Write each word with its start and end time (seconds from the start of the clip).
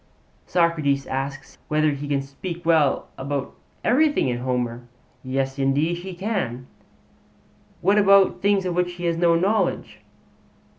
Socrates 0.47 1.05
asks 1.05 1.59
whether 1.67 1.91
he 1.91 2.07
can 2.07 2.23
speak 2.23 2.65
well 2.65 3.09
about 3.19 3.53
everything 3.83 4.29
in 4.29 4.39
Homer. 4.39 4.81
'Yes, 5.23 5.59
indeed 5.59 5.97
he 5.99 6.15
can.' 6.15 6.65
'What 7.81 7.99
about 7.99 8.41
things 8.41 8.65
of 8.65 8.73
which 8.73 8.93
he 8.93 9.05
has 9.05 9.17
no 9.17 9.35
knowledge?' 9.35 9.99